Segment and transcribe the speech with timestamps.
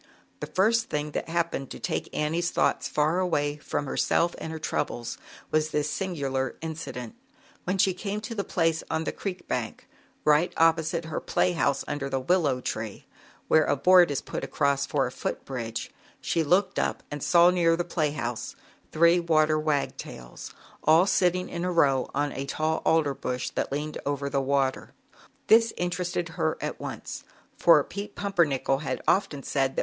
[0.39, 4.57] The first thing that happened to take Annie's thoughts far away from herself and her
[4.57, 5.19] troubles
[5.51, 7.13] was this singular inci dent:
[7.65, 9.87] When she came to the place on the creek bank,
[10.25, 13.05] right opposite her play house, under the old willow tree,
[13.47, 17.51] where a board is put across for a foot bridge, she looked up and saw,
[17.51, 18.55] near the play house,
[18.91, 20.51] three water wagtails,
[20.83, 24.95] all sitting in a row, on a tall alder bush that leaned over the water.
[25.11, 27.23] ^jryfl^C j This interested her at once,
[27.55, 29.79] for Pete Pumpernickel had often said that ZAUBERLINDA, THE WISE WITCH.